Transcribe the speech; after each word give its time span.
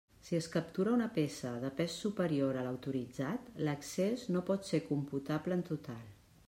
Si 0.27 0.35
es 0.35 0.45
captura 0.53 0.93
una 0.97 1.09
peça 1.17 1.51
de 1.65 1.69
pes 1.81 1.97
superior 2.05 2.57
a 2.61 2.65
l'autoritzat, 2.69 3.53
l'excés 3.69 4.27
no 4.37 4.45
pot 4.51 4.71
ser 4.71 4.83
computable 4.93 5.59
en 5.61 5.65
el 5.67 5.69
total. 5.73 6.05